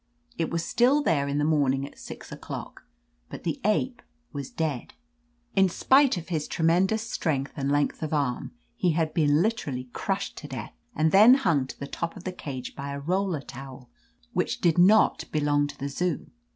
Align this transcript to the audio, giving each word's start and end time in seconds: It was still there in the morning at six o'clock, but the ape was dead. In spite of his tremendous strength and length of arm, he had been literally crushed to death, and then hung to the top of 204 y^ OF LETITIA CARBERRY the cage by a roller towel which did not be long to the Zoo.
It 0.35 0.49
was 0.49 0.65
still 0.65 1.03
there 1.03 1.27
in 1.27 1.37
the 1.37 1.45
morning 1.45 1.85
at 1.85 1.99
six 1.99 2.31
o'clock, 2.31 2.85
but 3.29 3.43
the 3.43 3.61
ape 3.63 4.01
was 4.33 4.49
dead. 4.49 4.95
In 5.55 5.69
spite 5.69 6.17
of 6.17 6.29
his 6.29 6.47
tremendous 6.47 7.07
strength 7.07 7.53
and 7.55 7.71
length 7.71 8.01
of 8.01 8.11
arm, 8.11 8.49
he 8.75 8.93
had 8.93 9.13
been 9.13 9.43
literally 9.43 9.91
crushed 9.93 10.37
to 10.37 10.47
death, 10.47 10.73
and 10.95 11.11
then 11.11 11.35
hung 11.35 11.67
to 11.67 11.79
the 11.79 11.85
top 11.85 12.17
of 12.17 12.23
204 12.23 12.31
y^ 12.31 12.31
OF 12.31 12.33
LETITIA 12.33 12.41
CARBERRY 12.41 12.65
the 12.65 12.65
cage 12.65 12.75
by 12.75 12.89
a 12.89 12.99
roller 12.99 13.41
towel 13.41 13.89
which 14.33 14.59
did 14.59 14.79
not 14.79 15.31
be 15.31 15.39
long 15.39 15.67
to 15.67 15.77
the 15.77 15.87
Zoo. 15.87 16.31